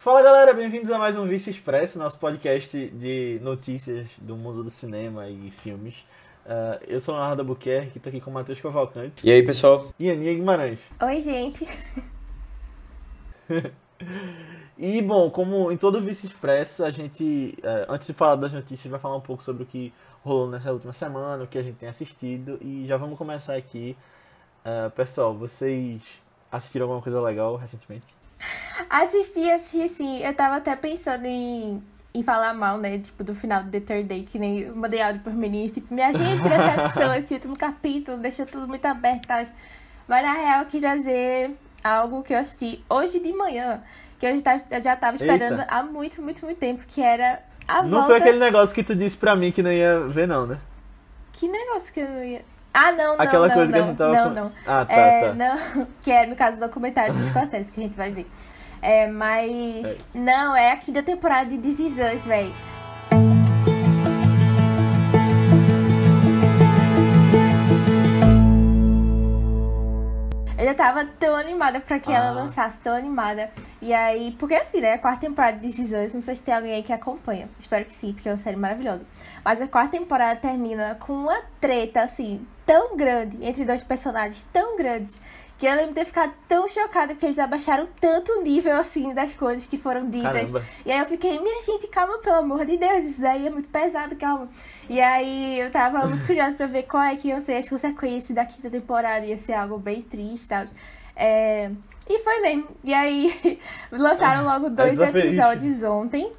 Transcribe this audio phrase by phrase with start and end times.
[0.00, 4.70] Fala galera, bem-vindos a mais um Vice Expresso, nosso podcast de notícias do mundo do
[4.70, 5.94] cinema e filmes.
[6.46, 9.22] Uh, eu sou o Leonardo Albuquerque, estou aqui com o Matheus Cavalcante.
[9.22, 9.92] E aí, pessoal?
[9.98, 10.80] E Aninha Guimarães.
[11.02, 11.68] Oi, gente.
[14.78, 18.90] e, bom, como em todo Vice Expresso, a gente, uh, antes de falar das notícias,
[18.90, 19.92] vai falar um pouco sobre o que
[20.24, 22.58] rolou nessa última semana, o que a gente tem assistido.
[22.62, 23.94] E já vamos começar aqui.
[24.64, 28.18] Uh, pessoal, vocês assistiram alguma coisa legal recentemente?
[28.88, 30.22] Assisti, assisti sim.
[30.22, 31.82] Eu tava até pensando em,
[32.14, 32.98] em falar mal, né?
[32.98, 35.72] Tipo, do final do The Third Day, que nem eu mandei áudio pros meninos.
[35.72, 39.26] Tipo, minha gente, que decepção, esse último capítulo, deixou tudo muito aberto.
[39.26, 39.44] Tá?
[40.08, 43.82] Mas na real, eu quis trazer algo que eu assisti hoje de manhã,
[44.18, 44.36] que eu
[44.82, 45.66] já, tava esperando Eita.
[45.68, 48.06] há muito, muito, muito tempo, que era a Não volta...
[48.06, 50.58] foi aquele negócio que tu disse pra mim que não ia ver, não, né?
[51.32, 52.42] Que negócio que eu não ia...
[52.72, 54.12] Ah, não, não, Aquela não, coisa não, que a gente tava...
[54.12, 54.52] Não, não.
[54.66, 55.34] Ah, tá, é, tá.
[55.34, 58.30] Não, que é no caso do documentário do Scorsese, que a gente vai ver.
[58.80, 59.86] É, mas...
[59.86, 59.96] É.
[60.14, 62.52] Não, é a quinta temporada de This Is Us, véi.
[70.60, 72.16] Eu já tava tão animada pra que ah.
[72.16, 73.50] ela lançasse, tão animada.
[73.80, 74.92] E aí, porque assim, né?
[74.92, 77.48] A quarta temporada de Us, não sei se tem alguém aí que acompanha.
[77.58, 79.00] Espero que sim, porque é uma série maravilhosa.
[79.42, 84.76] Mas a quarta temporada termina com uma treta, assim, tão grande entre dois personagens, tão
[84.76, 85.18] grandes,
[85.60, 89.12] que eu lembro de ter ficado tão chocada porque eles abaixaram tanto o nível, assim,
[89.12, 90.32] das coisas que foram ditas.
[90.32, 90.64] Caramba.
[90.86, 93.68] E aí eu fiquei, minha gente, calma, pelo amor de Deus, isso daí é muito
[93.68, 94.48] pesado, calma.
[94.88, 98.34] E aí eu tava muito curiosa pra ver qual é que iam ser as consequências
[98.34, 100.64] da quinta temporada, ia ser algo bem triste e tal.
[101.14, 101.70] É...
[102.08, 102.68] E foi mesmo.
[102.82, 103.60] E aí
[103.92, 106.32] lançaram logo dois episódios ontem.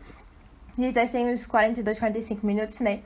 [0.79, 3.01] E já tem uns 42, 45 minutos, né?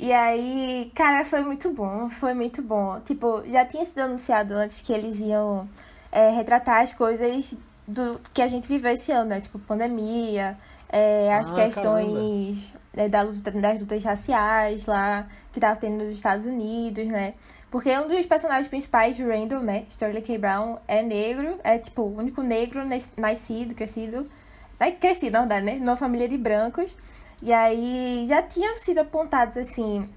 [0.00, 3.00] E aí, cara, foi muito bom, foi muito bom.
[3.00, 5.68] Tipo, já tinha sido anunciado antes que eles iam
[6.12, 7.52] é, retratar as coisas
[7.84, 9.40] do que a gente viveu esse ano, né?
[9.40, 10.56] Tipo, pandemia,
[10.88, 16.12] é, as ah, questões é, da luta, das lutas raciais lá, que tava tendo nos
[16.12, 17.34] Estados Unidos, né?
[17.68, 19.84] Porque um dos personagens principais, Randall, né?
[19.90, 20.38] Sterling K.
[20.38, 22.82] Brown, é negro, é tipo o único negro
[23.16, 24.30] nascido, crescido.
[24.78, 25.74] É crescido, na verdade, né?
[25.74, 26.96] Numa família de brancos.
[27.42, 30.08] E aí já tinham sido apontados assim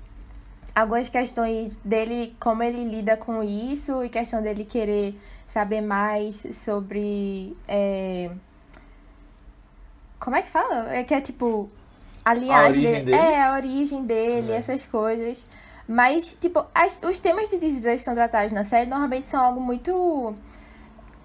[0.76, 5.16] algumas questões dele, como ele lida com isso, e questão dele querer
[5.48, 7.56] saber mais sobre.
[7.68, 8.30] É...
[10.20, 10.94] Como é que fala?
[10.94, 11.70] É que é tipo.
[12.24, 13.06] A linhagem a dele.
[13.06, 13.18] dele.
[13.18, 14.56] É, a origem dele, é.
[14.56, 15.46] essas coisas.
[15.88, 19.60] Mas, tipo, as, os temas de decisões que são tratados na série normalmente são algo
[19.60, 20.34] muito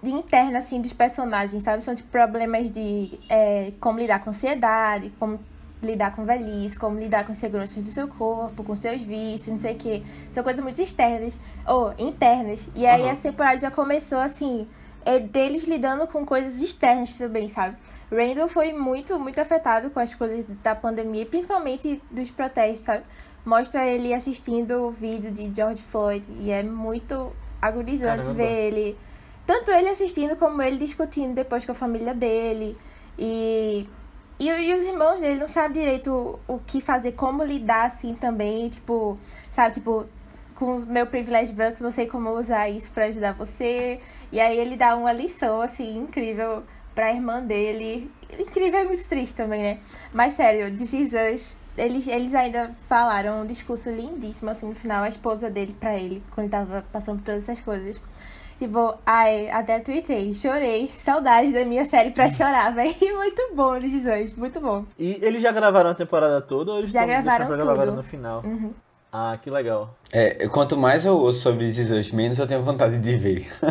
[0.01, 1.83] de interno, assim, dos personagens, sabe?
[1.83, 5.39] São, tipo, problemas de é, como lidar com ansiedade, como
[5.81, 9.73] lidar com velhice, como lidar com seguranças do seu corpo, com seus vícios, não sei
[9.73, 10.03] o que.
[10.31, 12.69] São coisas muito externas, ou internas.
[12.75, 13.09] E aí uhum.
[13.09, 14.67] essa temporada já começou assim,
[15.05, 17.77] é deles lidando com coisas externas também, sabe?
[18.11, 23.03] Randall foi muito, muito afetado com as coisas da pandemia, principalmente dos protestos, sabe?
[23.45, 28.33] Mostra ele assistindo o vídeo de George Floyd e é muito agonizante Caramba.
[28.33, 28.97] ver ele.
[29.45, 32.77] Tanto ele assistindo como ele discutindo depois com a família dele.
[33.17, 33.87] E
[34.39, 38.13] e, e os irmãos dele não sabem direito o, o que fazer, como lidar assim
[38.13, 39.17] também, tipo,
[39.51, 40.05] sabe, tipo,
[40.55, 43.99] com o meu privilégio branco, não sei como usar isso para ajudar você.
[44.31, 48.11] E aí ele dá uma lição, assim, incrível pra irmã dele.
[48.37, 49.79] Incrível e muito triste também, né?
[50.11, 55.03] Mas sério, This Is Us, eles, eles ainda falaram um discurso lindíssimo, assim, no final,
[55.03, 58.01] a esposa dele pra ele, quando ele tava passando por todas essas coisas.
[58.59, 60.91] Tipo, ai, até tuitei, chorei.
[61.03, 62.95] Saudade da minha série pra chorar, velho.
[63.15, 64.83] Muito bom, decisões, muito bom.
[64.97, 67.65] E eles já gravaram a temporada toda ou eles já gravaram pra tudo.
[67.65, 68.41] gravar no final?
[68.43, 68.73] Uhum.
[69.11, 69.95] Ah, que legal.
[70.11, 73.47] É, quanto mais eu ouço sobre decisões, menos eu tenho vontade de ver.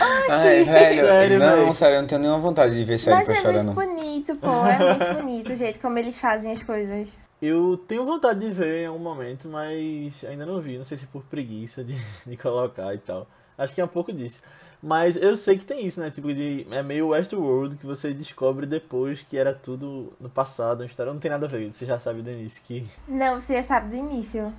[0.00, 1.74] Ai, velho, sério, não, véio.
[1.74, 3.74] sério, eu não tenho nenhuma vontade de ver série Mas pra é chorar, muito não.
[3.74, 4.66] bonito, pô.
[4.66, 7.08] É muito bonito o jeito como eles fazem as coisas.
[7.40, 10.78] Eu tenho vontade de ver em algum momento, mas ainda não vi.
[10.78, 11.94] Não sei se por preguiça de,
[12.26, 13.26] de colocar e tal.
[13.62, 14.42] Acho que é um pouco disso.
[14.82, 16.10] Mas eu sei que tem isso, né?
[16.10, 20.86] Tipo, de, é meio Westworld que você descobre depois que era tudo no passado, uma
[20.86, 21.12] história.
[21.12, 22.84] Não tem nada a ver, você já sabe do início que.
[23.06, 24.52] Não, você já sabe do início.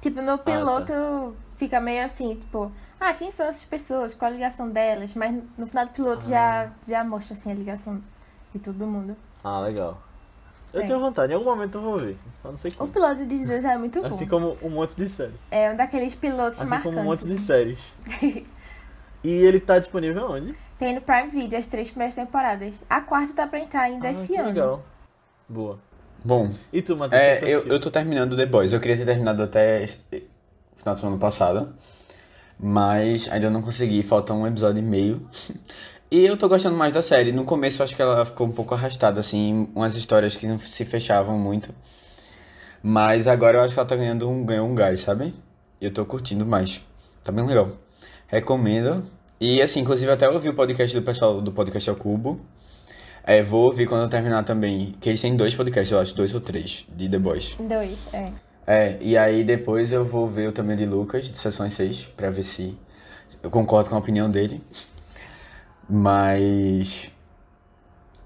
[0.00, 1.32] Tipo, no piloto ah, tá.
[1.56, 2.70] fica meio assim, tipo,
[3.00, 4.14] ah, quem são essas pessoas?
[4.14, 5.12] Qual a ligação delas?
[5.14, 6.28] Mas no final do piloto ah.
[6.28, 8.00] já, já mostra assim a ligação
[8.52, 9.16] de todo mundo.
[9.42, 10.00] Ah, legal.
[10.74, 10.86] Eu é.
[10.86, 12.18] tenho vontade, em algum momento eu vou ver.
[12.42, 12.90] Só não sei como.
[12.90, 14.08] O piloto de Deus é muito bom.
[14.08, 15.34] Assim como um monte de séries.
[15.50, 16.86] É um daqueles pilotos assim marcantes.
[16.86, 17.94] Assim como um monte de séries.
[19.24, 20.54] E ele tá disponível onde?
[20.78, 22.84] Tem no Prime Video as três primeiras temporadas.
[22.90, 24.48] A quarta tá pra entrar ainda ah, esse que ano.
[24.48, 24.84] legal.
[25.48, 25.78] Boa.
[26.22, 26.50] Bom.
[26.70, 27.22] E tu, Matheus?
[27.22, 28.74] É, eu, eu tô terminando The Boys.
[28.74, 31.74] Eu queria ter terminado até o final de semana passado.
[32.60, 34.02] Mas ainda não consegui.
[34.02, 35.26] Falta um episódio e meio.
[36.14, 37.32] E eu tô gostando mais da série.
[37.32, 40.56] No começo eu acho que ela ficou um pouco arrastada, assim, umas histórias que não
[40.60, 41.74] se fechavam muito.
[42.80, 45.34] Mas agora eu acho que ela tá ganhando um, ganhou um gás, sabe?
[45.80, 46.80] E eu tô curtindo mais.
[47.24, 47.72] Tá bem legal.
[48.28, 49.04] Recomendo.
[49.40, 52.40] E assim, inclusive até ouvi o podcast do pessoal do Podcast ao Cubo.
[53.24, 54.94] É, vou ouvir quando eu terminar também.
[55.00, 57.56] Que eles têm dois podcasts, eu acho, dois ou três, de The Boys.
[57.58, 58.26] Dois, é.
[58.64, 62.30] É, e aí depois eu vou ver o também de Lucas, de Sessões 6, pra
[62.30, 62.78] ver se
[63.42, 64.62] eu concordo com a opinião dele.
[65.88, 67.10] Mas.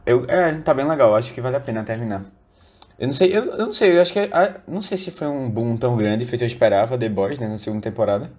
[0.06, 2.22] Eu, é, tá bem legal, acho que vale a pena terminar.
[2.98, 4.18] Eu não sei, eu, eu não sei, eu acho que.
[4.32, 7.46] ah, não sei se foi um boom tão grande feito eu esperava, The Boys, né,
[7.48, 8.30] na segunda temporada.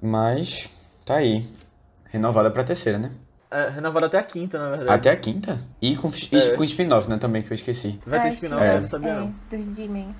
[0.00, 0.68] Mas.
[1.04, 1.48] Tá aí.
[2.10, 3.10] Renovada pra terceira, né?
[3.50, 4.90] É, renovado até a quinta, na verdade.
[4.90, 5.58] Até a quinta.
[5.80, 6.56] E com, É.
[6.56, 7.98] com spin-off, né, também, que eu esqueci.
[8.06, 9.34] Vai ter spin-off, que- eu não sabia é, não.
[9.50, 10.14] Dos Jimin.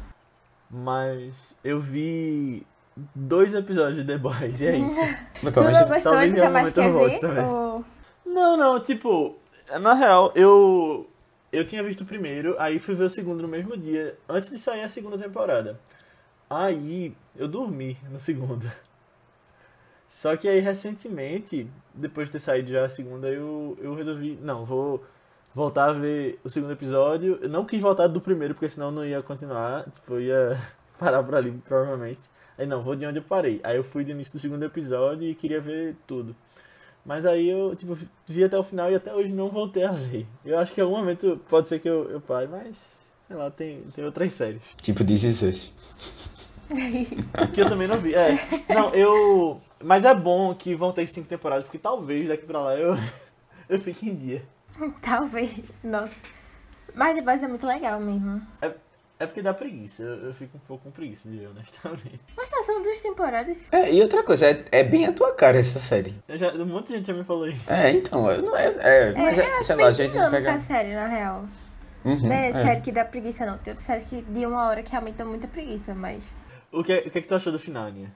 [0.71, 2.67] Mas eu vi
[3.15, 5.01] dois episódios de The Boys, e é isso.
[5.41, 7.21] Tu não gostou talvez e em nunca mais quer volte ver?
[7.21, 7.45] também.
[7.45, 7.85] Ou...
[8.27, 9.37] Não, não, tipo,
[9.81, 11.09] na real, eu
[11.53, 14.59] eu tinha visto o primeiro, aí fui ver o segundo no mesmo dia, antes de
[14.59, 15.81] sair a segunda temporada.
[16.51, 18.71] Aí eu dormi no segundo.
[20.11, 24.65] Só que aí recentemente, depois de ter saído já a segunda, eu, eu resolvi, não,
[24.65, 25.05] vou
[25.55, 27.39] voltar a ver o segundo episódio.
[27.41, 30.63] Eu não quis voltar do primeiro, porque senão não ia continuar, tipo, eu ia
[30.99, 32.21] parar por ali, provavelmente.
[32.59, 33.61] Aí não, vou de onde eu parei.
[33.63, 36.35] Aí eu fui do início do segundo episódio e queria ver tudo.
[37.07, 40.27] Mas aí eu, tipo, vi até o final e até hoje não voltei a ver.
[40.45, 42.99] Eu acho que em algum momento pode ser que eu, eu pare, mas,
[43.29, 44.61] sei lá, tem, tem outras séries.
[44.83, 45.73] Tipo, This Is Us.
[47.55, 48.13] Que eu também não vi.
[48.13, 48.37] É,
[48.69, 49.61] não, eu...
[49.81, 52.97] Mas é bom que vão ter cinco temporadas, porque talvez daqui pra lá eu,
[53.69, 54.43] eu fique em dia.
[55.01, 55.73] Talvez.
[55.85, 56.21] Nossa.
[56.93, 58.43] Mas Boys é muito legal mesmo.
[58.61, 58.75] É
[59.25, 62.21] porque dá preguiça, eu, eu fico um pouco com preguiça de ver, honestamente.
[62.37, 63.57] Mas já são duas temporadas.
[63.73, 66.15] É, e outra coisa, é, é bem a tua cara essa série.
[66.29, 67.73] Eu já, um monte de gente já me falou isso.
[67.73, 70.53] É, então, não é, é, mas é, é, sei bem lá, a gente pega...
[70.53, 71.47] a série, na real.
[72.05, 72.53] Uhum, Não é é.
[72.53, 73.59] série que dá preguiça, não.
[73.59, 76.23] Tem outra série que de uma hora que realmente dá muita preguiça, mas...
[76.71, 78.13] O que, o que é que tu achou do final, Aninha?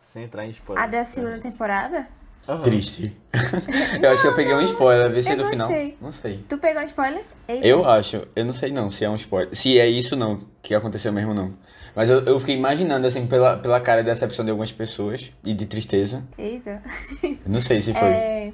[0.00, 0.84] Sem entrar em spoiler.
[0.84, 2.06] A da segunda temporada?
[2.48, 2.62] Aham.
[2.62, 3.16] Triste.
[4.00, 5.70] eu acho que eu peguei um spoiler, vê se eu no final.
[6.00, 6.44] Não sei.
[6.48, 7.24] Tu pegou um spoiler?
[7.48, 7.66] Eita.
[7.66, 9.54] Eu acho, eu não sei não se é um spoiler.
[9.54, 11.54] Se é isso não, que aconteceu mesmo não.
[11.94, 15.54] Mas eu, eu fiquei imaginando, assim, pela, pela cara de decepção de algumas pessoas e
[15.54, 16.22] de tristeza.
[16.36, 16.82] Eita.
[17.22, 18.08] Eu não sei se foi.
[18.08, 18.52] É...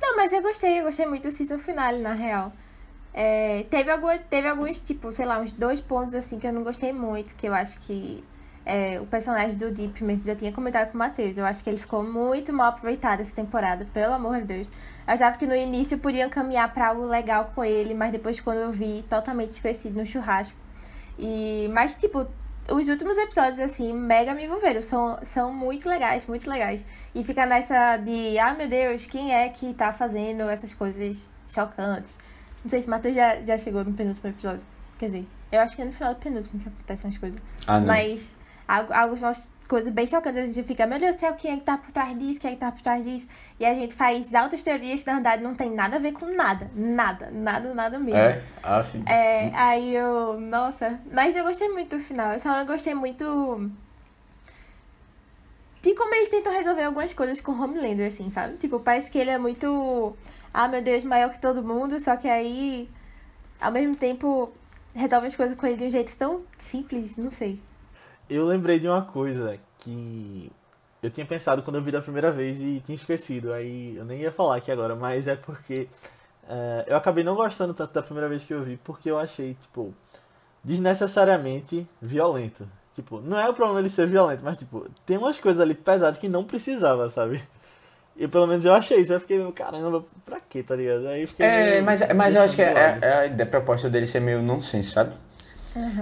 [0.00, 2.52] Não, mas eu gostei, eu gostei muito do season finale, na real.
[3.14, 6.62] É, teve, algum, teve alguns, tipo, sei lá, uns dois pontos assim que eu não
[6.62, 8.22] gostei muito, que eu acho que
[8.64, 11.36] é, o personagem do Deep mesmo já tinha comentado com o Matheus.
[11.36, 14.68] Eu acho que ele ficou muito mal aproveitado essa temporada, pelo amor de Deus.
[15.06, 18.58] Eu achava que no início podiam caminhar pra algo legal com ele, mas depois quando
[18.58, 20.56] eu vi, totalmente esquecido no churrasco.
[21.18, 22.26] E, mas, tipo,
[22.70, 24.80] os últimos episódios, assim, mega me envolveram.
[24.80, 26.86] São, são muito legais, muito legais.
[27.14, 32.16] E fica nessa de, ah, meu Deus, quem é que tá fazendo essas coisas chocantes?
[32.62, 34.62] Não sei se o Matheus já, já chegou no penúltimo episódio.
[34.98, 37.40] Quer dizer, eu acho que é no final do penúltimo que acontecem as coisas.
[37.66, 37.88] Ah, não.
[37.88, 38.32] Mas
[38.90, 40.42] algumas coisas bem chocantes.
[40.42, 42.40] A gente fica, meu Deus do céu, quem é que tá por trás disso?
[42.40, 43.26] Quem é que tá por trás disso?
[43.58, 46.26] E a gente faz altas teorias que na verdade não tem nada a ver com
[46.26, 46.70] nada.
[46.74, 48.20] Nada, nada, nada mesmo.
[48.20, 48.42] É?
[48.62, 49.02] Ah, sim.
[49.06, 50.38] É, aí eu.
[50.38, 51.00] Nossa.
[51.10, 52.32] Mas eu gostei muito do final.
[52.32, 53.70] Eu só não gostei muito.
[55.80, 58.56] De como eles tentam resolver algumas coisas com Homelander, assim, sabe?
[58.56, 60.14] Tipo, parece que ele é muito.
[60.52, 62.88] Ah, meu Deus, maior que todo mundo, só que aí.
[63.60, 64.52] Ao mesmo tempo.
[64.94, 67.58] Resolve as coisas com ele de um jeito tão simples, não sei.
[68.32, 70.50] Eu lembrei de uma coisa que
[71.02, 73.52] eu tinha pensado quando eu vi da primeira vez e tinha esquecido.
[73.52, 75.86] Aí eu nem ia falar aqui agora, mas é porque
[76.48, 79.54] é, eu acabei não gostando tanto da primeira vez que eu vi, porque eu achei,
[79.60, 79.92] tipo,
[80.64, 82.66] desnecessariamente violento.
[82.94, 86.16] Tipo, não é o problema ele ser violento, mas, tipo, tem umas coisas ali pesadas
[86.16, 87.42] que não precisava, sabe?
[88.16, 89.12] E pelo menos eu achei isso.
[89.12, 91.06] Eu fiquei, caramba, pra quê, tá ligado?
[91.08, 91.46] Aí fiquei.
[91.46, 94.06] É, meio mas, mas eu acho que é, é, é a ideia, a proposta dele
[94.06, 95.14] ser meio nonsense, sabe?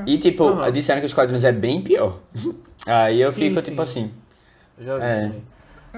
[0.07, 0.71] E tipo, Uhum.
[0.73, 2.19] disseram que os quadrinhos é bem pior.
[2.87, 3.71] Aí eu Sim, fico sim.
[3.71, 4.12] tipo assim.
[4.79, 5.33] Eu já vi É.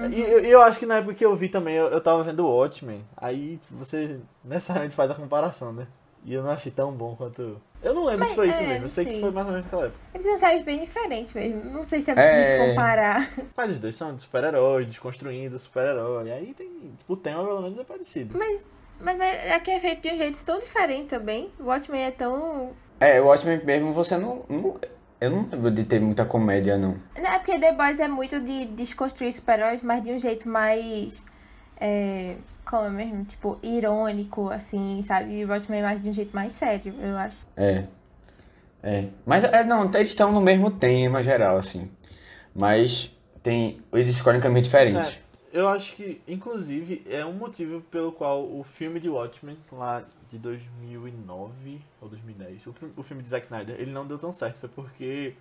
[0.09, 2.43] E eu, eu acho que na época que eu vi também, eu, eu tava vendo
[2.45, 3.05] o Watchmen.
[3.15, 5.85] Aí você necessariamente faz a comparação, né?
[6.25, 7.61] E eu não achei tão bom quanto.
[7.81, 8.77] Eu não lembro se foi Mas, isso é, mesmo.
[8.79, 9.99] Eu não sei que foi mais ou menos naquela época.
[10.13, 11.63] Eles são séries bem diferentes mesmo.
[11.65, 12.25] Não sei se é É.
[12.41, 13.29] difícil comparar.
[13.55, 16.31] Mas os dois são de super-heróis, desconstruindo super-herói.
[16.31, 16.69] Aí tem.
[16.97, 18.37] Tipo, o tema pelo menos é parecido.
[18.37, 18.65] Mas,
[19.01, 21.51] mas é, aqui é feito de um jeito tão diferente também.
[21.59, 22.71] O Watchmen é tão.
[23.03, 24.79] É, o Watchmen mesmo você não, não.
[25.19, 26.95] Eu não lembro de ter muita comédia, não.
[27.17, 31.21] Não, é porque The Boys é muito de desconstruir super-heróis, mas de um jeito mais.
[31.79, 33.25] É, como é mesmo?
[33.25, 35.33] Tipo, irônico, assim, sabe?
[35.33, 37.37] E o Watchmen é mais de um jeito mais sério, eu acho.
[37.57, 37.83] É.
[38.81, 39.05] É.
[39.25, 41.89] Mas é, não, eles estão no mesmo tema geral, assim.
[42.55, 43.81] Mas tem.
[43.91, 45.19] Eles escolhem caminhos diferentes.
[45.53, 50.39] Eu acho que, inclusive, é um motivo pelo qual o filme de Watchmen, lá de
[50.39, 54.59] 2009 ou 2010, o, o filme de Zack Snyder, ele não deu tão certo.
[54.59, 55.35] Foi porque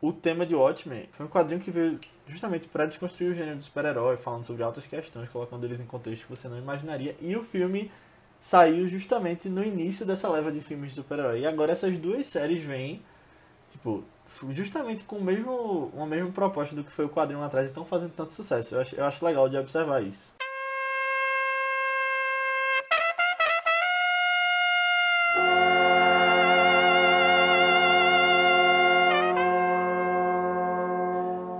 [0.00, 3.62] o tema de Watchmen foi um quadrinho que veio justamente para desconstruir o gênero do
[3.62, 7.14] super-herói, falando sobre altas questões, colocando eles em contexto que você não imaginaria.
[7.20, 7.92] E o filme
[8.40, 11.40] saiu justamente no início dessa leva de filmes de super-herói.
[11.40, 13.02] E agora essas duas séries vêm,
[13.70, 14.02] tipo,
[14.50, 17.70] justamente com o mesmo, uma mesma proposta do que foi o quadrinho lá atrás e
[17.70, 18.74] estão fazendo tanto sucesso.
[18.74, 20.34] Eu acho, eu acho legal de observar isso.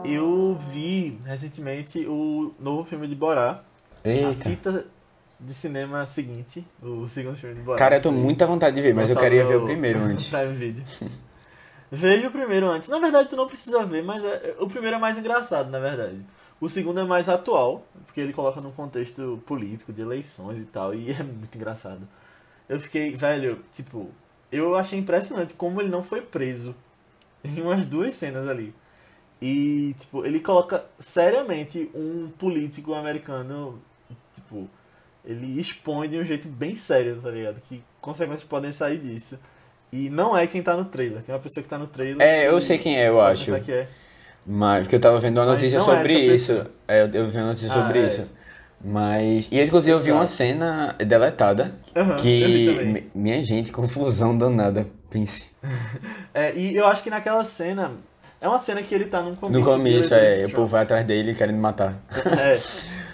[0.04, 3.62] Eu vi recentemente o novo filme de Borá.
[4.04, 4.28] Eita.
[4.28, 4.86] A fita
[5.38, 7.78] de cinema seguinte, o segundo filme de Borá.
[7.78, 10.28] Cara, eu tô muito à vontade de ver, mas eu queria ver o primeiro antes.
[10.30, 10.84] Prime Video.
[11.90, 12.88] Veja o primeiro antes.
[12.88, 16.20] Na verdade, tu não precisa ver, mas é- o primeiro é mais engraçado, na verdade.
[16.60, 20.94] O segundo é mais atual, porque ele coloca num contexto político, de eleições e tal,
[20.94, 22.06] e é muito engraçado.
[22.68, 24.10] Eu fiquei, velho, tipo,
[24.52, 26.74] eu achei impressionante como ele não foi preso
[27.44, 28.74] em umas duas cenas ali.
[29.40, 33.80] E, tipo, ele coloca seriamente um político americano,
[34.34, 34.68] tipo,
[35.24, 37.60] ele expõe de um jeito bem sério, tá ligado?
[37.62, 39.38] Que consequências podem sair disso.
[39.92, 41.22] E não é quem tá no trailer.
[41.22, 42.20] Tem uma pessoa que tá no trailer.
[42.20, 43.58] É, eu sei quem é, eu acho.
[43.60, 43.88] Que é.
[44.46, 46.66] Mas, porque eu tava vendo uma notícia é sobre essa isso.
[46.86, 48.06] É, eu, vi uma notícia Ah, sobre é.
[48.06, 48.28] isso.
[48.84, 49.48] Mas.
[49.50, 51.74] E inclusive eu vi uma cena deletada.
[51.94, 53.10] Vi que.
[53.14, 54.86] Minha gente, confusão danada.
[55.10, 55.50] Pense.
[56.34, 57.92] É, e eu acho que naquela cena.
[58.38, 59.58] É uma cena que ele tá num começo.
[59.58, 61.94] No começo, é, o povo vai atrás dele querendo matar.
[62.38, 62.60] É.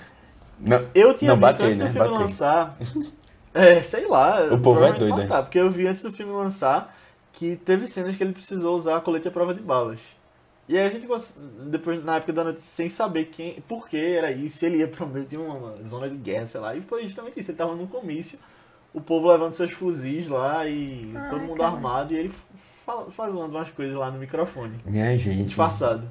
[0.59, 1.91] Não, Eu tinha Não, visto bater, antes do né?
[1.91, 2.21] filme Bater.
[2.21, 2.77] lançar.
[3.55, 4.43] É, sei lá.
[4.53, 6.95] O povo é doido, matar, Porque eu vi antes do filme lançar
[7.33, 10.01] que teve cenas que ele precisou usar a colete à prova de balas.
[10.69, 11.07] E aí a gente,
[11.67, 14.89] depois, na época da notícia, sem saber quem, por que era isso, se ele ia
[14.89, 16.75] pro meio de uma zona de guerra, sei lá.
[16.75, 17.51] E foi justamente isso.
[17.51, 18.39] Ele tava num comício,
[18.95, 21.73] o povo levando seus fuzis lá e Ai, todo mundo cara.
[21.75, 22.33] armado e ele
[22.87, 24.79] fal- falando umas coisas lá no microfone.
[24.87, 25.45] Minha gente.
[25.45, 26.09] Disfarçado.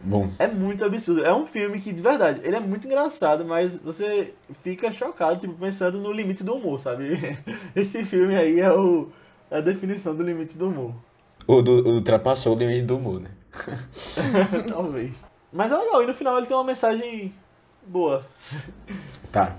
[0.00, 1.24] Bom, É muito absurdo.
[1.24, 5.54] É um filme que, de verdade, ele é muito engraçado, mas você fica chocado, tipo,
[5.54, 7.18] pensando no limite do humor, sabe?
[7.74, 9.08] Esse filme aí é o,
[9.50, 10.94] a definição do limite do humor.
[11.46, 13.30] o do, ultrapassou o limite do humor, né?
[14.68, 15.12] Talvez.
[15.52, 17.32] Mas é legal, e no final ele tem uma mensagem
[17.86, 18.24] boa.
[19.32, 19.56] Tá.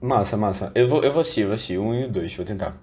[0.00, 0.72] Massa, massa.
[0.74, 1.78] Eu vou, eu vou assistir, eu vou assistir.
[1.78, 2.76] Um e o dois, vou tentar.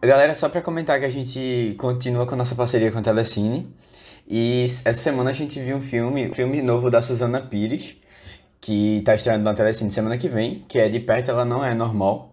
[0.00, 3.66] Galera, só pra comentar que a gente continua com a nossa parceria com a Telecine.
[4.28, 7.96] E essa semana a gente viu um filme, um filme novo da Suzana Pires,
[8.60, 11.74] que tá estreando na Telecine semana que vem, que é De Perto Ela Não É
[11.74, 12.32] Normal,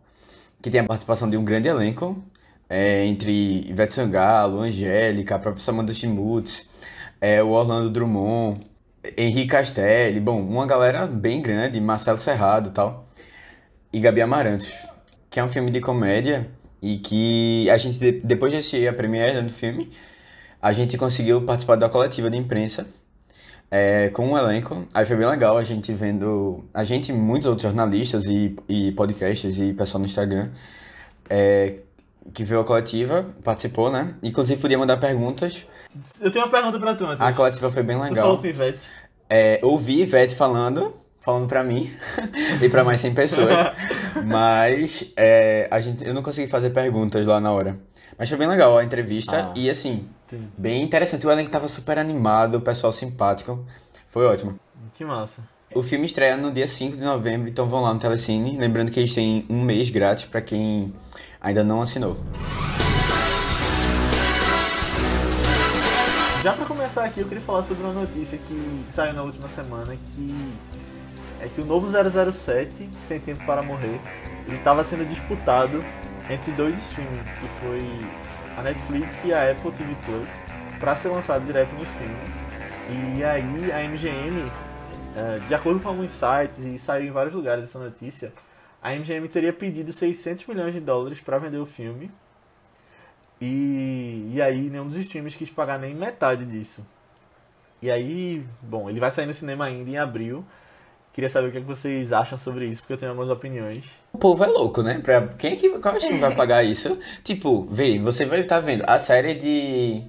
[0.62, 2.24] que tem a participação de um grande elenco,
[2.70, 6.70] é, entre Ivete Sangalo, Angélica, a própria Samantha Schmutz,
[7.20, 8.60] é, o Orlando Drummond,
[9.18, 13.08] Henrique Castelli, bom, uma galera bem grande, Marcelo Serrado e tal,
[13.92, 14.72] e Gabi Amarantos,
[15.32, 16.48] que é um filme de comédia
[16.86, 19.89] e que a gente, de- depois de assistir a premiere do filme,
[20.62, 22.86] a gente conseguiu participar da coletiva de imprensa
[23.72, 24.88] é, com um elenco.
[24.94, 28.92] Aí foi bem legal a gente vendo, a gente e muitos outros jornalistas e, e
[28.92, 30.50] podcasters e pessoal no Instagram
[31.30, 31.77] é,
[32.34, 34.13] que viu a coletiva, participou, né?
[34.22, 35.65] Inclusive podia mandar perguntas.
[36.22, 37.36] Eu tenho uma pergunta pra tu, A Matheus.
[37.36, 38.25] coletiva foi bem Tu legal.
[38.25, 38.88] falou com Ivete.
[39.30, 40.94] É, ouvi Ivete falando,
[41.25, 41.91] falando pra mim
[42.62, 43.50] e pra mais 100 pessoas,
[44.24, 47.79] mas é, a gente, eu não consegui fazer perguntas lá na hora.
[48.17, 49.53] Mas foi bem legal a entrevista Ah.
[49.55, 50.48] e assim, Entendi.
[50.55, 51.25] bem interessante.
[51.25, 53.65] O elenco tava super animado, o pessoal simpático,
[54.08, 54.58] foi ótimo.
[54.94, 55.41] Que massa.
[55.74, 58.58] O filme estreia no dia 5 de novembro, então vão lá no Telecine.
[58.58, 60.94] Lembrando que eles têm um mês grátis pra quem
[61.41, 62.15] ainda não assinou.
[66.41, 69.96] Já pra começar aqui, eu queria falar sobre uma notícia que saiu na última semana,
[70.15, 70.53] que
[71.46, 74.00] é que o novo 007, Sem Tempo para Morrer,
[74.48, 75.84] ele estava sendo disputado
[76.28, 77.80] entre dois streamings, que foi
[78.58, 80.28] a Netflix e a Apple TV Plus,
[80.80, 83.18] para ser lançado direto no streaming.
[83.18, 84.52] E aí a MGM,
[85.16, 88.34] eh, de acordo com alguns sites, e saiu em vários lugares essa notícia,
[88.82, 92.12] a MGM teria pedido 600 milhões de dólares para vender o filme,
[93.40, 96.88] e, e aí nenhum dos streams quis pagar nem metade disso.
[97.84, 100.44] E aí, bom, ele vai sair no cinema ainda em abril.
[101.16, 103.86] Queria saber o que, é que vocês acham sobre isso, porque eu tenho algumas opiniões.
[104.12, 105.00] O povo é louco, né?
[105.02, 105.22] Pra...
[105.22, 107.00] Quem é que qual stream vai pagar isso?
[107.24, 110.04] Tipo, vê, você vai estar vendo a série de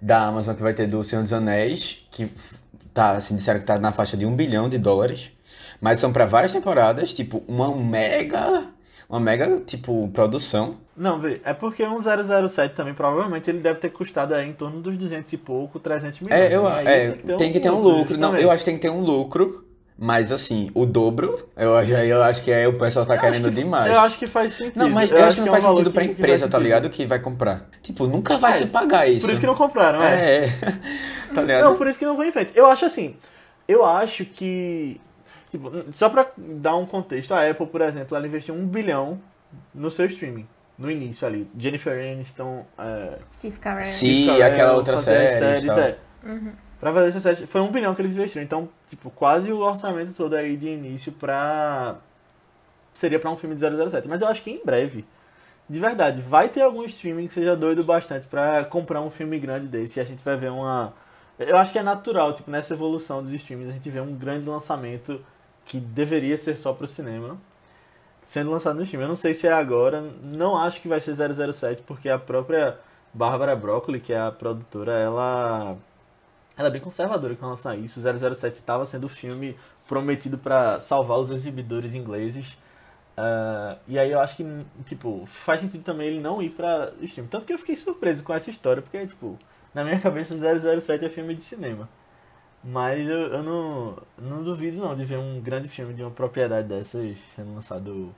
[0.00, 2.26] da Amazon que vai ter do Senhor dos Anéis, que
[2.94, 5.30] tá, assim, disseram que tá na faixa de um bilhão de dólares,
[5.78, 8.66] mas são pra várias temporadas, tipo, uma mega
[9.10, 10.76] uma mega, tipo, produção.
[10.96, 14.80] Não, vê, é porque um 007 também, provavelmente, ele deve ter custado aí em torno
[14.80, 16.40] dos 200 e pouco, 300 milhões.
[16.40, 16.74] É, eu, né?
[16.76, 18.16] Aí é tem que ter um lucro.
[18.16, 19.68] Não, eu acho que tem que ter um lucro.
[20.02, 23.50] Mas assim, o dobro, eu acho, eu acho que é, o pessoal tá Eu querendo
[23.50, 23.92] que- demais.
[23.92, 24.78] Eu acho que faz sentido.
[24.78, 26.38] Não, mas eu, acho que não é um faz valor sentido pra que- que empresa,
[26.46, 26.62] tá sentido.
[26.62, 26.88] ligado?
[26.88, 27.66] Que vai comprar.
[27.82, 29.26] Tipo, nunca vai É, se pagar isso.
[29.26, 30.14] Por isso que não compraram, é.
[30.14, 30.48] É, é.
[31.34, 31.64] tá ligado?
[31.64, 32.50] Não, por isso que não vou em frente.
[32.56, 33.14] Eu acho assim,
[33.68, 34.98] eu acho que.
[35.50, 39.20] Tipo, só pra dar um contexto, a Apple, por exemplo, ela investiu um bilhão
[39.74, 40.46] no seu streaming.
[40.78, 41.46] No início ali.
[41.58, 43.84] Jennifer Aniston, é, Steve Carell.
[43.84, 44.38] Sim.
[44.38, 45.76] E aquela outra série séries, tal.
[46.80, 48.42] Pra fazer essa série, foi um bilhão que eles investiram.
[48.42, 51.96] Então, tipo, quase o orçamento todo aí de início pra.
[52.94, 54.08] Seria pra um filme de 007.
[54.08, 55.04] Mas eu acho que em breve,
[55.68, 59.66] de verdade, vai ter algum streaming que seja doido bastante pra comprar um filme grande
[59.68, 59.98] desse.
[59.98, 60.94] E a gente vai ver uma.
[61.38, 64.48] Eu acho que é natural, tipo, nessa evolução dos streams, a gente vê um grande
[64.48, 65.20] lançamento
[65.66, 67.36] que deveria ser só pro cinema.
[68.26, 69.02] Sendo lançado no stream.
[69.02, 72.78] Eu não sei se é agora, não acho que vai ser 007, porque a própria
[73.12, 75.76] Bárbara Broccoli, que é a produtora, ela
[76.60, 78.00] ela é bem conservadora com relação a isso.
[78.00, 79.56] 007 estava sendo o filme
[79.88, 82.58] prometido para salvar os exibidores ingleses.
[83.16, 84.44] Ah, e aí eu acho que,
[84.84, 87.26] tipo, faz sentido também ele não ir pra stream.
[87.28, 89.38] Tanto que eu fiquei surpreso com essa história, porque, tipo,
[89.74, 91.88] na minha cabeça 007 é filme de cinema.
[92.62, 96.68] Mas eu, eu não, não duvido não de ver um grande filme de uma propriedade
[96.68, 98.14] dessas sendo lançado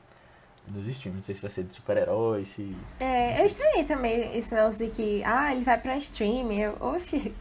[0.66, 1.16] nos streams.
[1.16, 2.76] Não sei se vai ser de super-heróis, se...
[2.98, 6.60] É, eu estranhei também esse negócio de que, ah, ele vai pra streaming.
[6.60, 7.32] Eu, oxe,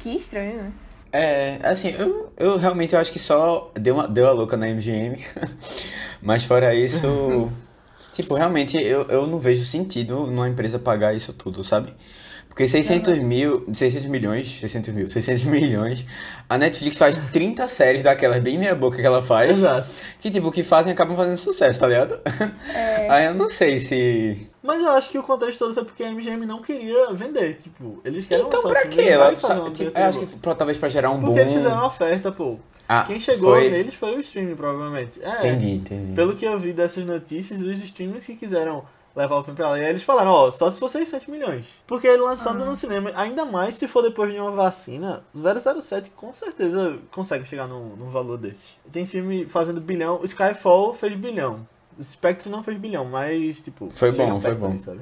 [0.00, 0.72] que estranho, né?
[1.12, 4.66] É, assim, eu, eu realmente eu acho que só deu, uma, deu a louca na
[4.68, 5.18] MGM.
[6.22, 7.50] Mas fora isso,
[8.12, 11.92] tipo, realmente eu, eu não vejo sentido numa empresa pagar isso tudo, sabe?
[12.50, 16.04] Porque 600 mil, 600 milhões, 600 mil, 600 milhões,
[16.48, 19.88] a Netflix faz 30 séries daquelas bem meia boca que ela faz, Exato.
[20.18, 22.18] que tipo, que fazem acabam fazendo sucesso, tá ligado?
[23.08, 24.46] Aí eu não sei se...
[24.62, 28.00] Mas eu acho que o contexto todo foi porque a MGM não queria vender, tipo,
[28.04, 29.00] eles querem Então pra quê?
[29.00, 31.38] eles Ela, sabe, tipo, eu acho que pra- talvez pra gerar um Porque boom...
[31.38, 32.58] eles fizeram uma oferta, pô.
[32.86, 33.70] Ah, Quem chegou foi?
[33.70, 35.22] neles foi o streaming, provavelmente.
[35.22, 36.12] É, Entendi, entendi.
[36.12, 38.82] Pelo que eu vi dessas notícias, os streamers que quiseram
[39.14, 41.66] levar o filme pra lá, e aí eles falaram, ó, só se for 600 milhões.
[41.86, 46.32] Porque ele lançando no cinema, ainda mais se for depois de uma vacina, 007 com
[46.32, 48.70] certeza consegue chegar num, num valor desse.
[48.92, 51.66] Tem filme fazendo bilhão, Skyfall fez bilhão.
[52.02, 53.90] Spectre não fez bilhão, mas, tipo...
[53.90, 54.68] Foi bom, foi bom.
[54.68, 55.00] ali, sabe?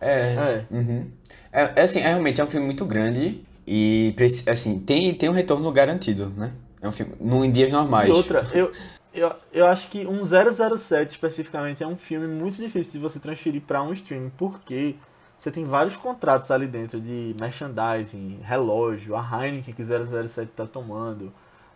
[0.00, 0.74] É, É.
[0.74, 1.10] uhum.
[1.52, 4.14] é, é assim, é, realmente é um filme muito grande e
[4.46, 6.52] assim, tem, tem um retorno garantido, né?
[6.80, 8.08] É um filme no, em dias normais.
[8.08, 8.70] E outra, eu,
[9.16, 13.62] eu, eu acho que um 007 especificamente é um filme muito difícil de você transferir
[13.62, 14.94] para um streaming, porque
[15.38, 21.32] você tem vários contratos ali dentro de merchandising, relógio, a Heineken que 007 tá tomando,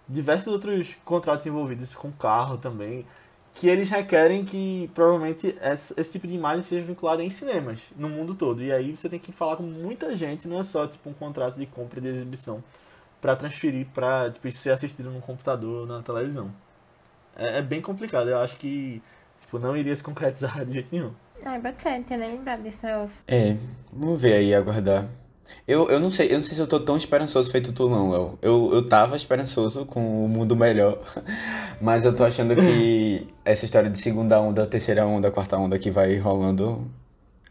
[0.09, 3.07] diversos outros contratos envolvidos com carro também,
[3.55, 8.09] que eles requerem que provavelmente esse, esse tipo de imagem seja vinculada em cinemas no
[8.09, 8.63] mundo todo.
[8.63, 11.59] E aí você tem que falar com muita gente, não é só tipo um contrato
[11.59, 12.63] de compra e de exibição
[13.21, 16.51] para transferir para tipo, ser assistido no computador ou na televisão.
[17.37, 19.03] É, é bem complicado, eu acho que
[19.39, 21.13] tipo, não iria se concretizar de jeito nenhum.
[21.45, 23.17] Ai, bacana, não tinha nem lembrado desse negócio.
[23.27, 23.57] É,
[23.93, 25.07] vamos ver aí, aguardar.
[25.67, 28.11] Eu, eu não sei, eu não sei se eu tô tão esperançoso feito tu não,
[28.11, 28.39] Léo.
[28.43, 30.99] Eu, eu tava esperançoso com o mundo melhor,
[31.81, 35.91] mas eu tô achando que essa história de segunda onda, terceira onda, quarta onda que
[35.91, 36.87] vai rolando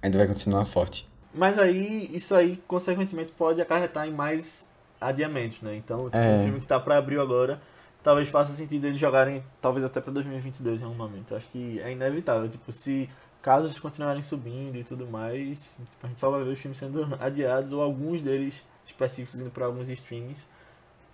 [0.02, 1.08] ainda vai continuar forte.
[1.34, 4.68] Mas aí, isso aí, consequentemente, pode acarretar em mais
[5.00, 5.76] adiamentos, né?
[5.76, 6.38] Então, tipo, É.
[6.38, 7.60] um filme que tá pra abril agora,
[8.04, 11.36] talvez faça sentido eles jogarem, talvez até pra 2022 em algum momento.
[11.36, 12.48] Acho que é inevitável.
[12.48, 13.10] Tipo, se
[13.42, 17.08] casos continuarem subindo e tudo mais, tipo, a gente só vai ver os filmes sendo
[17.20, 20.48] adiados ou alguns deles específicos indo pra alguns streamings.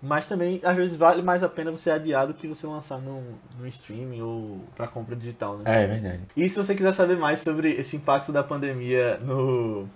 [0.02, 3.24] Mas também, às vezes, vale mais a pena você adiar do que você lançar no,
[3.58, 5.64] no streaming ou pra compra digital, né?
[5.66, 6.22] É, é verdade.
[6.38, 9.90] E se você quiser saber mais sobre esse impacto da pandemia no,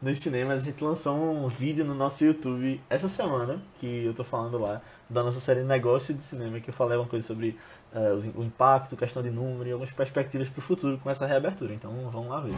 [0.00, 4.22] nos cinemas, a gente lançou um vídeo no nosso YouTube essa semana, que eu tô
[4.22, 4.80] falando lá,
[5.10, 7.56] da nossa série Negócio de Cinema, que eu falei uma coisa sobre
[8.16, 11.74] os- o impacto, questão de número e algumas perspectivas pro futuro com essa reabertura.
[11.74, 12.52] Então vamos lá ver.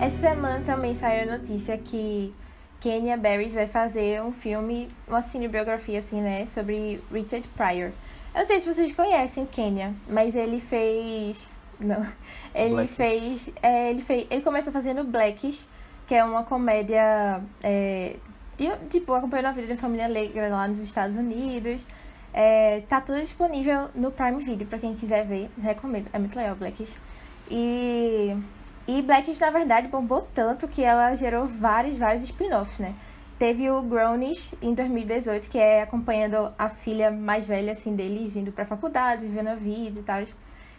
[0.00, 2.34] Essa semana também saiu a notícia que
[2.82, 7.92] Kenya Barris vai fazer um filme, uma cinebiografia assim, né, sobre Richard Pryor.
[8.34, 12.04] Eu não sei se vocês conhecem Kenya, mas ele fez, não,
[12.52, 12.96] ele Blackish.
[12.96, 15.64] fez, é, ele fez, ele começou fazendo Blackish,
[16.08, 18.16] que é uma comédia, é,
[18.56, 21.86] de, tipo, acompanhando a vida de uma família negra lá nos Estados Unidos.
[22.34, 26.56] É, tá tudo disponível no Prime Video pra quem quiser ver, recomendo, é muito legal
[26.56, 26.98] Blackish.
[27.48, 28.36] E
[28.86, 32.94] e Blackish, na verdade, bombou tanto que ela gerou vários, vários spin-offs, né?
[33.42, 38.52] teve o Grownish em 2018, que é acompanhando a filha mais velha, assim, deles, indo
[38.52, 40.22] pra faculdade, vivendo a vida e tal.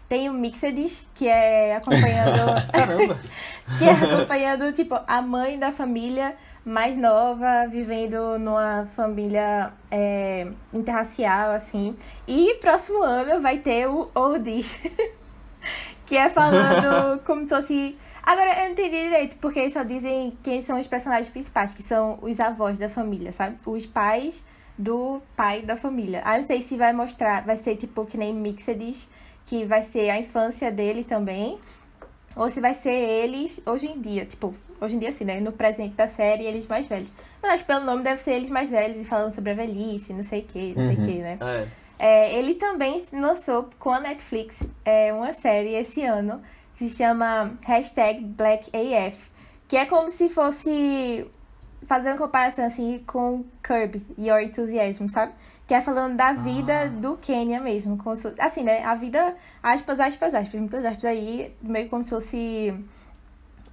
[0.07, 2.63] Tem o Mixedis, que é acompanhando...
[2.71, 3.17] Caramba!
[3.77, 11.51] que é acompanhando, tipo, a mãe da família mais nova, vivendo numa família é, interracial,
[11.51, 11.97] assim.
[12.25, 14.79] E próximo ano vai ter o Oldies,
[16.13, 17.97] que é falando como se fosse...
[18.21, 21.82] Agora, eu não entendi direito, porque eles só dizem quem são os personagens principais, que
[21.82, 23.58] são os avós da família, sabe?
[23.65, 24.43] Os pais
[24.78, 26.21] do pai da família.
[26.23, 29.10] Ah, não sei se vai mostrar, vai ser tipo que nem Mixedis,
[29.47, 31.58] que vai ser a infância dele também,
[32.36, 35.39] ou se vai ser eles hoje em dia, tipo, hoje em dia assim, né?
[35.39, 37.10] No presente da série, eles mais velhos.
[37.41, 40.41] Mas pelo nome deve ser eles mais velhos e falando sobre a velhice, não sei
[40.41, 41.06] o que, não sei o Uhum.
[41.08, 41.38] que, né?
[41.41, 41.67] É.
[41.99, 46.41] É, ele também lançou com a Netflix é, uma série esse ano
[46.75, 49.29] que se chama hashtag BlackAF,
[49.67, 51.25] que é como se fosse
[51.88, 55.34] fazer uma comparação assim com Curb Your Enthusiasm, sabe?
[55.67, 58.84] Que é falando da vida do Kenya mesmo, como se, assim, né?
[58.84, 62.86] A vida, aspas, aspas, aspas, muitas aspas aí, meio como se fosse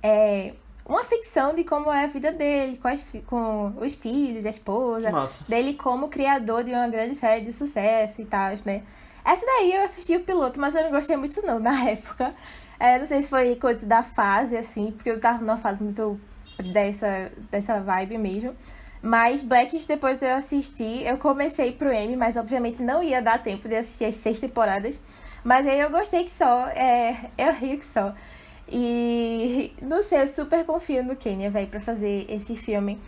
[0.03, 0.55] é,
[0.91, 5.13] uma ficção de como é a vida dele, com, as com os filhos, a esposa,
[5.13, 5.45] Massa.
[5.49, 8.83] dele como criador de uma grande série de sucesso e tal, né?
[9.25, 12.35] Essa daí eu assisti o piloto, mas eu não gostei muito não na época.
[12.81, 16.21] É, não sei se foi coisa da fase, assim, porque eu tava numa fase muito
[16.59, 18.57] dessa, dessa vibe mesmo.
[19.01, 23.41] Mas Blackish, depois de eu assistir, eu comecei pro M, mas obviamente não ia dar
[23.41, 24.99] tempo de assistir as seis temporadas.
[25.45, 28.13] Mas aí eu gostei que só, é, eu rio que só.
[28.71, 33.01] E não sei, eu super confio no Kenya, velho, pra fazer esse filme.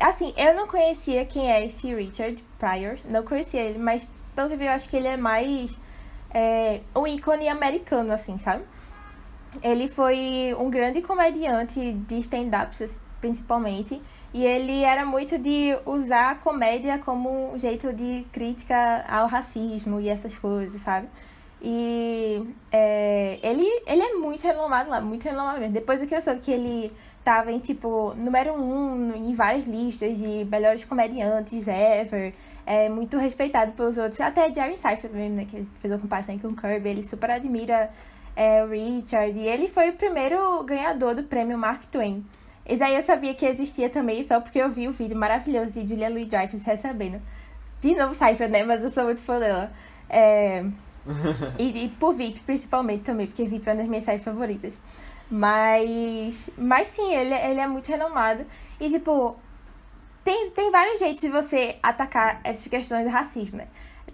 [0.00, 4.54] Assim, eu não conhecia quem é esse Richard Pryor, não conhecia ele, mas pelo que
[4.54, 5.78] eu vi, eu acho que ele é mais
[6.30, 8.64] é, um ícone americano, assim, sabe?
[9.62, 16.34] Ele foi um grande comediante de stand-ups, principalmente, e ele era muito de usar a
[16.34, 21.06] comédia como um jeito de crítica ao racismo e essas coisas, sabe?
[21.66, 25.72] E é, ele, ele é muito renomado lá, muito renomado mesmo.
[25.72, 26.92] Depois do que eu soube que ele
[27.24, 32.34] tava em, tipo, número um em várias listas de melhores comediantes ever,
[32.66, 36.48] é muito respeitado pelos outros, até Jerry Seinfeld mesmo, né, que fez uma comparação com
[36.48, 37.90] o Kirby, ele super admira
[38.36, 42.22] é, o Richard, e ele foi o primeiro ganhador do prêmio Mark Twain.
[42.66, 45.88] Esse aí eu sabia que existia também, só porque eu vi o vídeo maravilhoso de
[45.88, 47.22] Julia Louis-Dreyfus recebendo.
[47.80, 49.72] De novo Seinfeld, né, mas eu sou muito fã dela.
[50.10, 50.62] É...
[51.58, 54.78] E, e por VIP, principalmente também, porque VIP é uma das minhas séries favoritas.
[55.30, 56.50] Mas.
[56.56, 58.44] Mas sim, ele, ele é muito renomado.
[58.80, 59.36] E, tipo,
[60.24, 63.68] tem, tem vários jeitos de você atacar essas questões do racismo, né?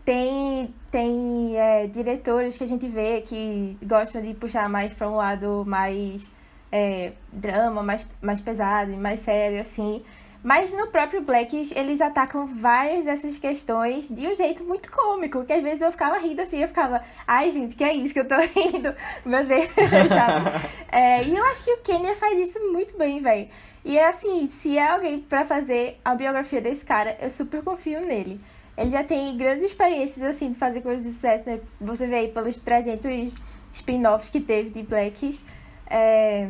[0.05, 5.17] Tem, tem é, diretores que a gente vê que gostam de puxar mais para um
[5.17, 6.31] lado mais
[6.73, 10.03] é, drama, mais, mais pesado e mais sério, assim.
[10.43, 15.53] Mas no próprio Blackish, eles atacam várias dessas questões de um jeito muito cômico, que
[15.53, 18.29] às vezes eu ficava rindo assim, eu ficava, ai gente, que é isso que eu
[18.29, 19.69] tô rindo, meu Deus,
[20.09, 20.71] sabe?
[20.93, 23.49] É, e eu acho que o Kenya faz isso muito bem, velho.
[23.85, 28.01] E é assim, se é alguém pra fazer a biografia desse cara, eu super confio
[28.01, 28.41] nele.
[28.77, 31.61] Ele já tem grandes experiências, assim, de fazer coisas de sucesso, né?
[31.81, 33.35] Você vê aí pelos 300
[33.73, 35.45] spin-offs que teve de Blackish.
[35.87, 36.49] É...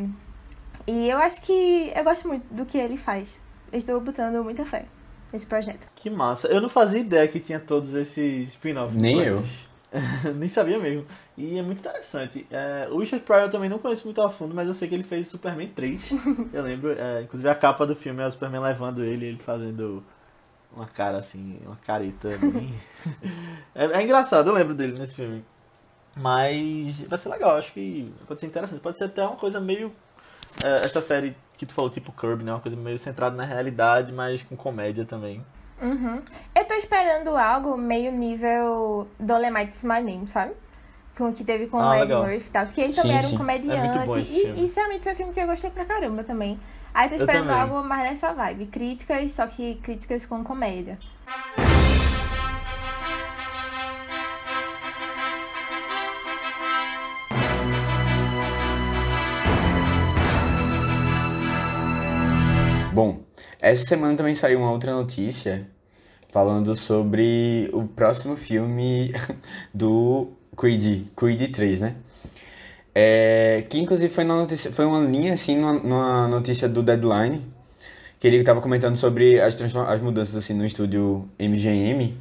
[0.87, 3.29] E eu acho que eu gosto muito do que ele faz.
[3.73, 4.85] Eu estou botando muita fé
[5.33, 5.87] nesse projeto.
[5.95, 6.49] Que massa.
[6.49, 8.95] Eu não fazia ideia que tinha todos esses spin-offs.
[8.97, 9.43] Nem eu.
[10.37, 11.05] Nem sabia mesmo.
[11.37, 12.47] E é muito interessante.
[12.51, 14.95] É, o Richard Pryor eu também não conheço muito a fundo, mas eu sei que
[14.95, 16.11] ele fez Superman 3.
[16.53, 20.03] eu lembro, é, inclusive a capa do filme é o Superman levando ele, ele fazendo
[20.73, 22.29] uma cara assim, uma careta.
[22.39, 22.73] bem-
[23.75, 25.45] é, é engraçado, eu lembro dele nesse filme.
[26.17, 28.81] Mas vai ser legal, acho que pode ser interessante.
[28.81, 29.93] Pode ser até uma coisa meio.
[30.63, 32.53] É, essa série que tu falou, tipo Kirby, né?
[32.53, 35.45] Uma coisa meio centrada na realidade, mas com comédia também.
[35.81, 36.21] Uhum.
[36.55, 40.53] Eu tô esperando algo meio nível Dolemite's My Name, sabe?
[41.17, 42.15] Com o que teve com Ah, o Ed.
[42.15, 42.67] Murphy e tal.
[42.67, 43.35] Porque ele Sim, também era sim.
[43.35, 43.99] um comediante.
[43.99, 46.59] É e, e sinceramente foi um filme que eu gostei pra caramba também.
[46.93, 48.67] Aí tô esperando algo mais nessa vibe.
[48.67, 50.99] Críticas, só que críticas com comédia.
[63.03, 63.23] Bom,
[63.63, 65.67] essa semana também saiu uma outra notícia
[66.29, 69.11] falando sobre o próximo filme
[69.73, 71.97] do Creed, Creed 3, né?
[72.95, 77.41] É, que inclusive foi, notícia, foi uma linha assim numa, notícia do Deadline,
[78.19, 82.19] que ele estava comentando sobre as, as mudanças assim no estúdio MGM,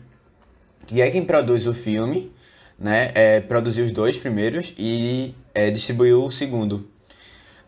[0.87, 2.31] que é quem produz o filme,
[2.79, 3.11] né?
[3.15, 6.87] É, produziu os dois primeiros e é, distribuiu o segundo.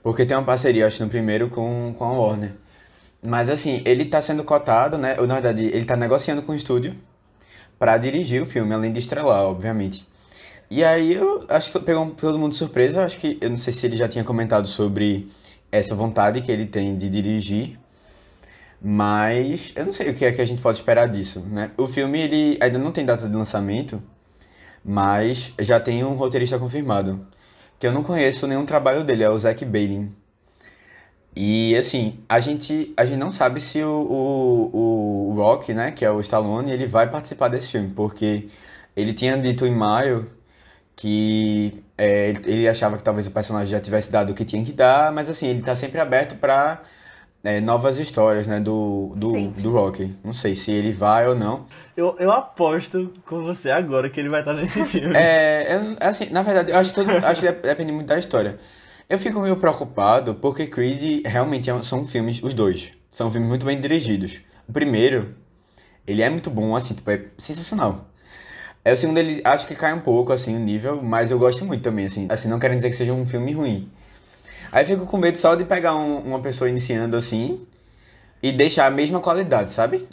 [0.02, 2.61] Porque tem uma parceria, acho, no primeiro com, com a Warner.
[3.24, 5.16] Mas assim, ele tá sendo cotado, né?
[5.20, 6.96] Ou na verdade, ele tá negociando com o estúdio
[7.78, 10.08] pra dirigir o filme, além de estrelar, obviamente.
[10.70, 13.02] E aí eu acho que pegou todo mundo de surpresa.
[13.02, 15.30] Eu acho que eu não sei se ele já tinha comentado sobre
[15.72, 17.80] essa vontade que ele tem de dirigir,
[18.82, 21.72] mas eu não sei o que é que a gente pode esperar disso, né?
[21.78, 24.02] O filme ele ainda não tem data de lançamento,
[24.84, 27.26] mas já tem um roteirista confirmado,
[27.80, 30.10] que eu não conheço nenhum trabalho dele, é o Zack Bailey.
[31.36, 33.90] E assim, a gente, a gente não sabe se o,
[34.74, 38.48] o, o Rock, né, que é o Stallone, ele vai participar desse filme, porque
[38.96, 40.30] ele tinha dito em maio
[40.96, 44.74] que é, ele, achava que talvez o personagem já tivesse dado o que tinha que
[44.74, 46.82] dar, mas assim, ele tá sempre aberto para
[47.44, 50.14] é, novas histórias, né, do, do, do Rock.
[50.24, 51.66] Não sei se ele vai ou não.
[51.96, 55.16] Eu, eu aposto com você agora que ele vai estar nesse filme.
[55.16, 58.60] É, eu, assim, na verdade, eu acho que, todo, acho que depende muito da história.
[59.12, 63.66] Eu fico meio preocupado porque Creed realmente é são filmes, os dois, são filmes muito
[63.66, 64.40] bem dirigidos.
[64.66, 65.36] O primeiro,
[66.08, 68.06] ele é muito bom, assim, tipo, é sensacional.
[68.86, 71.66] É, o segundo, ele acho que cai um pouco, assim, o nível, mas eu gosto
[71.66, 72.26] muito também, assim.
[72.30, 73.92] Assim, não querendo dizer que seja um filme ruim.
[74.72, 77.68] Aí fico com medo só de pegar um, uma pessoa iniciando assim
[78.42, 80.08] e deixar a mesma qualidade, sabe?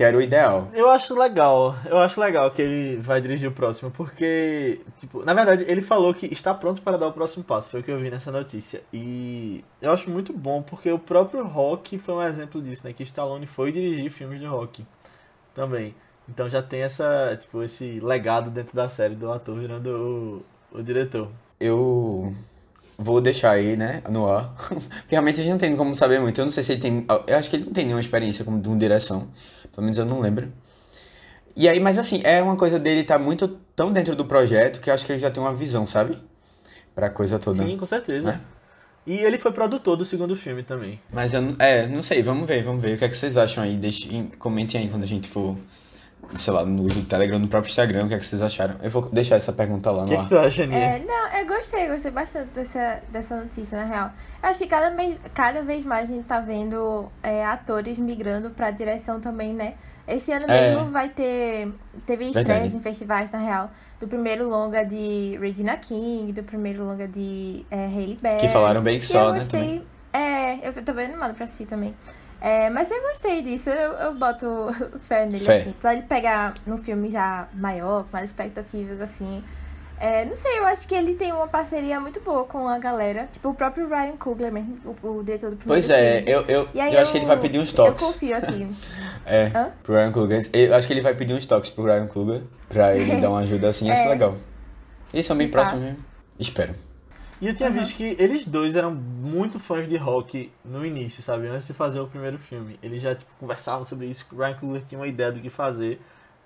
[0.00, 0.70] Que era o ideal.
[0.72, 5.34] Eu acho legal, eu acho legal que ele vai dirigir o próximo, porque, tipo, na
[5.34, 8.00] verdade, ele falou que está pronto para dar o próximo passo, foi o que eu
[8.00, 8.82] vi nessa notícia.
[8.94, 12.94] E eu acho muito bom, porque o próprio Rock foi um exemplo disso, né?
[12.94, 14.86] Que Stallone foi dirigir filmes de rock
[15.54, 15.94] também.
[16.26, 20.82] Então já tem essa, tipo, esse legado dentro da série do ator virando o, o
[20.82, 21.28] diretor.
[21.60, 22.32] Eu
[23.00, 24.54] vou deixar aí, né, no ar.
[24.68, 26.38] Porque realmente a gente não tem como saber muito.
[26.38, 27.06] Eu não sei se ele tem.
[27.26, 29.28] Eu acho que ele não tem nenhuma experiência como de direção.
[29.72, 30.52] Pelo menos eu não lembro.
[31.56, 34.80] E aí, mas assim, é uma coisa dele estar tá muito tão dentro do projeto
[34.80, 36.18] que eu acho que ele já tem uma visão, sabe?
[36.94, 37.64] Pra coisa toda.
[37.64, 38.32] Sim, com certeza.
[38.32, 38.40] Né?
[39.06, 41.00] E ele foi produtor do segundo filme também.
[41.10, 42.94] Mas eu é, não sei, vamos ver, vamos ver.
[42.94, 43.76] O que é que vocês acham aí?
[43.76, 44.08] Deixe,
[44.38, 45.56] comentem aí quando a gente for
[46.36, 48.76] sei lá, no Telegram, no próprio Instagram, o que, é que vocês acharam?
[48.82, 50.18] Eu vou deixar essa pergunta lá no ar.
[50.18, 50.78] O que, que tu acha, Aninha?
[50.78, 54.10] É, não, eu gostei, gostei bastante dessa, dessa notícia, na real.
[54.42, 58.50] Eu acho que cada vez, cada vez mais a gente tá vendo é, atores migrando
[58.50, 59.74] pra direção também, né?
[60.06, 60.74] Esse ano é.
[60.74, 61.72] mesmo vai ter.
[62.04, 63.70] Teve estreias em festivais, na real.
[64.00, 68.40] Do primeiro longa de Regina King, do primeiro longa de é, Hailey Berry.
[68.40, 69.38] Que falaram bem que só, eu né?
[69.38, 69.86] Gostei, também.
[70.12, 71.94] É, eu tô bem animada pra assistir também.
[72.40, 74.46] É, mas eu gostei disso, eu, eu boto
[75.00, 75.60] fé nele, fé.
[75.60, 75.70] assim.
[75.70, 79.42] Apesar de pegar num filme já maior, com mais expectativas, assim.
[80.00, 83.28] É, não sei, eu acho que ele tem uma parceria muito boa com a galera.
[83.30, 86.68] Tipo, o próprio Ryan Coogler mesmo, o, o diretor do primeiro Pois é, eu, eu,
[86.74, 88.00] eu, eu, acho que ele vai pedir uns toques.
[88.00, 88.74] Eu confio, assim.
[89.26, 89.70] é, Hã?
[89.82, 90.50] pro Ryan Coogler.
[90.54, 93.40] Eu acho que ele vai pedir uns toques pro Ryan Coogler, pra ele dar uma
[93.40, 94.08] ajuda assim, é.
[94.08, 94.34] legal.
[95.12, 95.98] Eles são bem próximos mesmo.
[96.38, 96.74] Espero.
[97.40, 97.76] E eu tinha uhum.
[97.76, 101.48] visto que eles dois eram muito fãs de rock no início, sabe?
[101.48, 102.78] Antes de fazer o primeiro filme.
[102.82, 106.00] Eles já tipo, conversavam sobre isso, o Ryan Coogler tinha uma ideia do que fazer.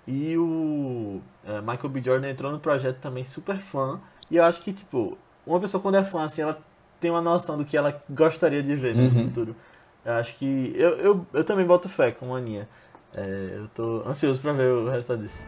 [0.07, 2.03] E o é, Michael B.
[2.03, 4.01] Jordan entrou no projeto também super fã.
[4.31, 6.59] E eu acho que, tipo, uma pessoa quando é fã, assim, ela
[7.01, 9.11] tem uma noção do que ela gostaria de ver no uhum.
[9.11, 9.57] futuro.
[10.05, 10.73] Eu acho que.
[10.77, 12.69] Eu, eu, eu também boto fé com a Aninha.
[13.15, 15.45] É, eu tô ansioso pra ver o resultado disso.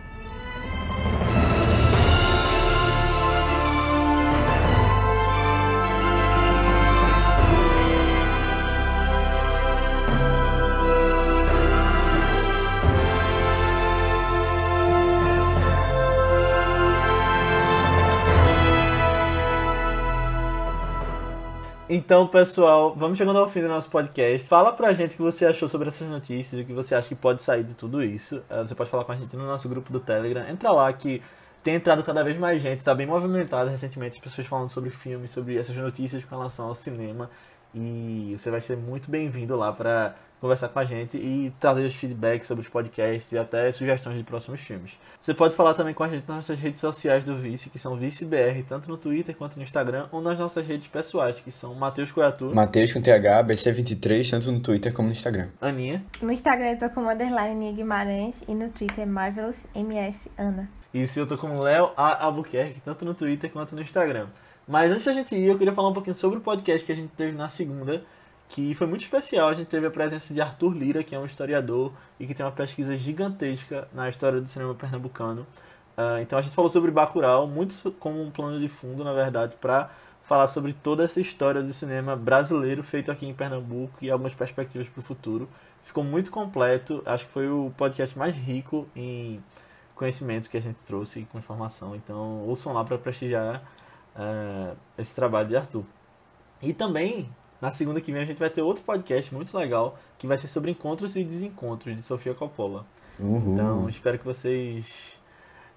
[21.99, 24.47] Então, pessoal, vamos chegando ao fim do nosso podcast.
[24.47, 27.15] Fala pra gente o que você achou sobre essas notícias, o que você acha que
[27.15, 28.45] pode sair de tudo isso.
[28.51, 30.47] Eh, você pode falar com a gente no nosso grupo do Telegram.
[30.47, 31.23] Entra lá que
[31.65, 35.31] tem entrado cada vez mais gente, tá bem movimentado recentemente, as pessoas falando sobre filmes,
[35.31, 37.31] sobre essas notícias com relação ao cinema.
[37.79, 41.95] E você vai ser muito bem-vindo lá para conversar com a gente e trazer os
[41.95, 44.99] feedbacks sobre os podcasts e até sugestões de próximos filmes.
[45.21, 47.97] Você pode falar também com a gente nas nossas redes sociais do Vice, que são
[47.97, 52.11] ViceBR, tanto no Twitter quanto no Instagram, ou nas nossas redes pessoais, que são Matheus
[52.11, 52.55] Coiatu.
[52.55, 55.49] Matheus com TH, BC23, tanto no Twitter como no Instagram.
[55.61, 56.03] Aninha.
[56.23, 60.69] No Instagram eu tô como underline Aninha Guimarães e no Twitter Marvelous MS Ana.
[60.95, 61.91] Isso, eu tô como Léo.
[61.97, 64.29] Albuquerque, tanto no Twitter quanto no Instagram.
[64.67, 66.95] Mas antes da gente ir, eu queria falar um pouquinho sobre o podcast que a
[66.95, 68.03] gente teve na segunda,
[68.49, 69.49] que foi muito especial.
[69.49, 72.45] A gente teve a presença de Arthur Lira, que é um historiador e que tem
[72.45, 75.47] uma pesquisa gigantesca na história do cinema pernambucano.
[75.97, 79.55] Uh, então a gente falou sobre Bacurau, muito como um plano de fundo, na verdade,
[79.61, 79.91] para
[80.25, 84.89] falar sobre toda essa história do cinema brasileiro feito aqui em Pernambuco e algumas perspectivas
[84.89, 85.49] para o futuro.
[85.85, 89.41] Ficou muito completo, acho que foi o podcast mais rico em
[89.95, 91.95] conhecimento que a gente trouxe com informação.
[91.95, 93.63] Então ouçam lá para prestigiar
[94.17, 95.85] uh, esse trabalho de Arthur.
[96.63, 100.27] E também Na segunda que vem a gente vai ter outro podcast muito legal que
[100.27, 102.85] vai ser sobre encontros e desencontros de Sofia Coppola.
[103.19, 103.55] Uhul.
[103.55, 105.19] Então, espero que vocês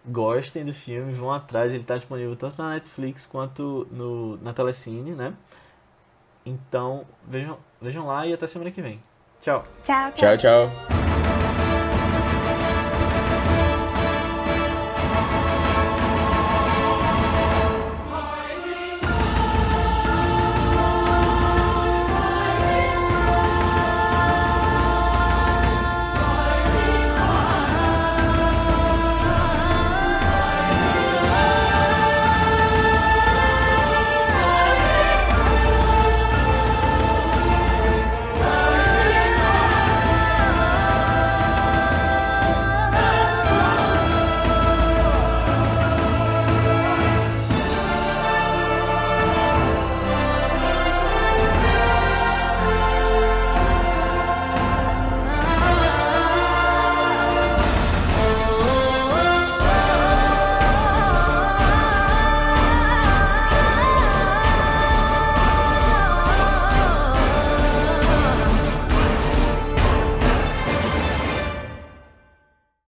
[0.05, 5.11] gostem do filme, vão atrás, ele está disponível tanto na Netflix quanto no, na Telecine,
[5.11, 5.33] né?
[6.45, 8.99] Então, vejam, vejam lá e até semana que vem.
[9.41, 9.63] Tchau.
[9.83, 11.08] Tchau, Tchau, tchau.